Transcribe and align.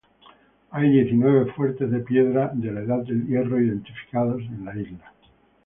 Hay 0.71 0.89
diecinueve 0.89 1.51
fuertes 1.53 1.91
de 1.91 1.99
piedra 1.99 2.49
de 2.55 2.71
la 2.71 2.79
Edad 2.79 3.03
del 3.05 3.27
Hierro 3.27 3.61
identificados 3.61 4.41
en 4.41 4.65
la 4.65 4.75
isla. 4.75 5.13